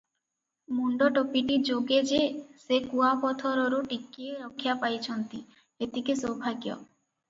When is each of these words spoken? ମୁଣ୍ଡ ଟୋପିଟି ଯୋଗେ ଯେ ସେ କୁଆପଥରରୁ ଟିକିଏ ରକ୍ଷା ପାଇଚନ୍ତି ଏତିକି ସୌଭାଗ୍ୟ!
ମୁଣ୍ଡ 0.77 1.09
ଟୋପିଟି 1.17 1.57
ଯୋଗେ 1.67 1.99
ଯେ 2.13 2.23
ସେ 2.65 2.81
କୁଆପଥରରୁ 2.89 3.85
ଟିକିଏ 3.95 4.43
ରକ୍ଷା 4.43 4.79
ପାଇଚନ୍ତି 4.85 5.47
ଏତିକି 5.89 6.23
ସୌଭାଗ୍ୟ! 6.29 6.81